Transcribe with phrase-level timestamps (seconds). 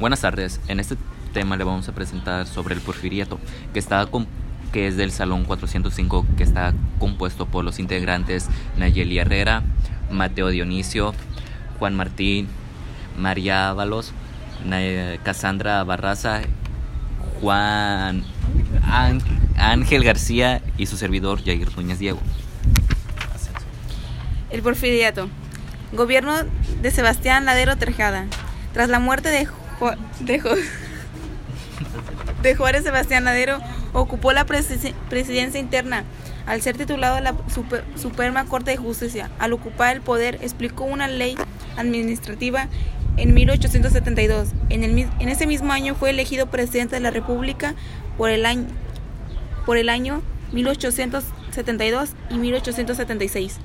[0.00, 0.60] Buenas tardes.
[0.68, 0.96] En este
[1.32, 3.40] tema le vamos a presentar sobre el porfiriato,
[3.72, 4.06] que está
[4.70, 9.62] que es del Salón 405, que está compuesto por los integrantes Nayeli Herrera,
[10.10, 11.14] Mateo Dionisio,
[11.78, 12.48] Juan Martín,
[13.16, 14.12] María Ábalos,
[15.22, 16.42] Casandra Barraza,
[17.40, 18.22] Juan
[19.56, 22.20] Ángel García y su servidor Jair Núñez Diego.
[24.50, 25.30] El porfiriato.
[25.92, 26.34] Gobierno
[26.82, 28.26] de Sebastián Ladero Terjada.
[28.74, 29.48] Tras la muerte de,
[30.20, 30.40] de,
[32.54, 33.58] Juárez Sebastián Ladero,
[33.92, 36.04] ocupó la presidencia interna.
[36.46, 37.34] Al ser titulado la
[37.96, 41.36] Suprema Corte de Justicia, al ocupar el poder, explicó una ley
[41.76, 42.68] administrativa
[43.16, 44.50] en 1872.
[44.68, 47.74] En, el, en ese mismo año fue elegido presidente de la República
[48.16, 48.66] por el año,
[49.64, 50.22] por el año
[50.52, 53.58] 1872 y 1876.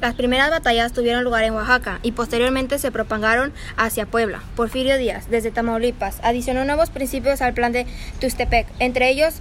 [0.00, 4.42] Las primeras batallas tuvieron lugar en Oaxaca y posteriormente se propagaron hacia Puebla.
[4.56, 7.86] Porfirio Díaz, desde Tamaulipas, adicionó nuevos principios al plan de
[8.18, 9.34] Tustepec, entre ellos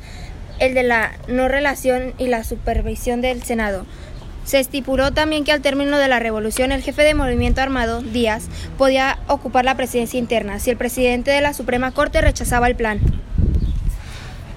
[0.60, 3.86] el de la no relación y la supervisión del Senado.
[4.44, 8.48] Se estipuló también que al término de la revolución el jefe de movimiento armado, Díaz,
[8.78, 13.00] podía ocupar la presidencia interna si el presidente de la Suprema Corte rechazaba el plan.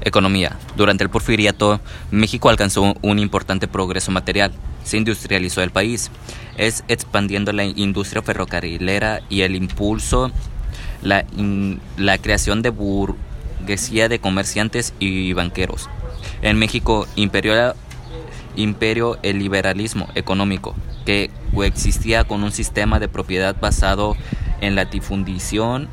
[0.05, 0.59] Economía.
[0.77, 4.53] Durante el porfiriato, México alcanzó un importante progreso material
[4.85, 6.11] se industrializó el país,
[6.57, 10.31] es expandiendo la industria ferrocarrilera y el impulso,
[11.03, 11.25] la,
[11.97, 15.89] la creación de burguesía de comerciantes y banqueros.
[16.43, 17.75] En México imperio,
[18.57, 20.75] imperio el liberalismo económico,
[21.07, 24.17] que coexistía con un sistema de propiedad basado
[24.61, 25.89] en la difundición,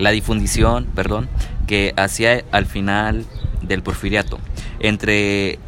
[0.00, 1.28] la difundición, perdón,
[1.66, 3.24] que hacía al final
[3.62, 4.38] del porfiriato,
[4.80, 5.58] entre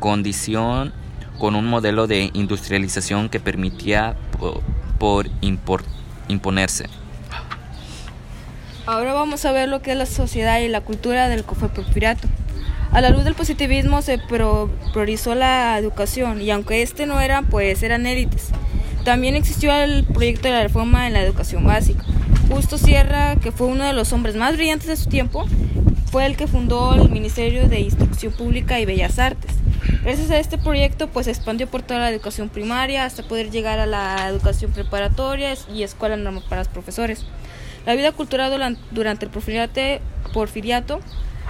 [0.00, 0.92] condición
[1.38, 4.16] con un modelo de industrialización que permitía
[4.98, 5.26] por,
[6.28, 6.86] imponerse.
[8.86, 12.28] Ahora vamos a ver lo que es la sociedad y la cultura del porfiriato.
[12.92, 17.82] A la luz del positivismo se priorizó la educación y aunque este no era, pues
[17.82, 18.48] eran élites.
[19.04, 22.04] También existió el proyecto de la reforma en la educación básica.
[22.52, 25.46] Justo Sierra, que fue uno de los hombres más brillantes de su tiempo,
[26.10, 29.54] fue el que fundó el Ministerio de Instrucción Pública y Bellas Artes.
[30.02, 33.78] Gracias a este proyecto pues se expandió por toda la educación primaria hasta poder llegar
[33.78, 37.24] a la educación preparatoria y escuela normal para los profesores.
[37.86, 41.00] La vida cultural durante el porfiriato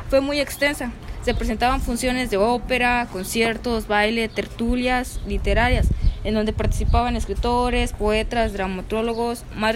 [0.09, 0.93] fue muy extensa.
[1.25, 5.89] Se presentaban funciones de ópera, conciertos, baile, tertulias literarias,
[6.23, 9.75] en donde participaban escritores, poetas, dramatólogos más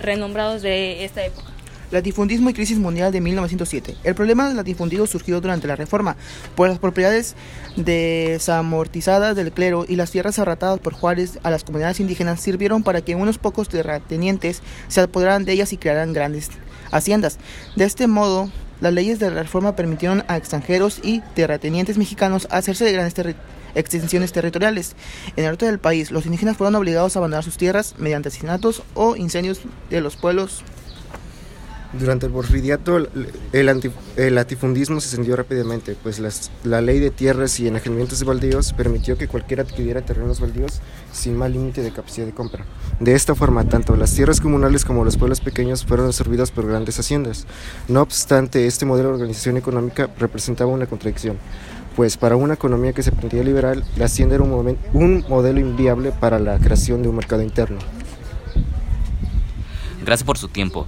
[0.00, 1.56] renombrados de esta época.
[1.90, 3.96] Latifundismo y crisis mundial de 1907.
[4.02, 6.16] El problema del latifundio surgió durante la Reforma,
[6.56, 7.36] por las propiedades
[7.76, 13.02] desamortizadas del clero y las tierras arratadas por Juárez a las comunidades indígenas sirvieron para
[13.02, 16.50] que unos pocos terratenientes se apoderaran de ellas y crearan grandes
[16.90, 17.38] haciendas.
[17.76, 22.84] De este modo, las leyes de la Reforma permitieron a extranjeros y terratenientes mexicanos hacerse
[22.84, 23.36] de grandes
[23.74, 24.96] extensiones territoriales.
[25.36, 28.82] En el norte del país, los indígenas fueron obligados a abandonar sus tierras mediante asesinatos
[28.94, 29.60] o incendios
[29.90, 30.62] de los pueblos
[31.92, 32.96] durante el porfiriato,
[33.52, 36.20] el, latifundismo se extendió rápidamente, pues
[36.64, 40.80] la ley de tierras y enajenamientos de baldíos permitió que cualquiera adquiriera terrenos baldíos
[41.12, 42.64] sin más límite de capacidad de compra.
[43.00, 46.98] De esta forma, tanto las tierras comunales como los pueblos pequeños fueron absorbidos por grandes
[46.98, 47.46] haciendas.
[47.88, 51.38] No obstante, este modelo de organización económica representaba una contradicción,
[51.94, 56.12] pues para una economía que se pretendía liberal, la hacienda era un, un modelo inviable
[56.12, 57.78] para la creación de un mercado interno.
[60.04, 60.86] Gracias por su tiempo.